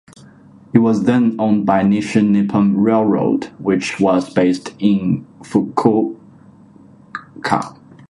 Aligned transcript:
It 0.73 0.79
was 0.79 1.03
then 1.03 1.35
owned 1.37 1.67
by 1.67 1.83
Nishi-Nippon 1.83 2.75
Railroad, 2.75 3.51
which 3.59 3.99
was 3.99 4.33
based 4.33 4.73
in 4.79 5.27
Fukuoka. 5.43 6.17